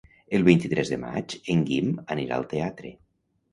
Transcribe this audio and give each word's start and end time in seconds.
El 0.37 0.45
vint-i-tres 0.45 0.91
de 0.93 0.97
maig 1.03 1.37
en 1.55 1.63
Guim 1.69 1.93
anirà 2.17 2.41
al 2.41 2.51
teatre. 2.57 2.97